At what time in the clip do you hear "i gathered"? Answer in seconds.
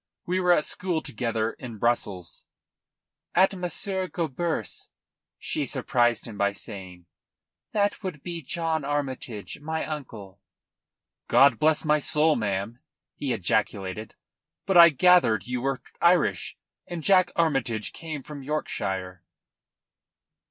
14.75-15.45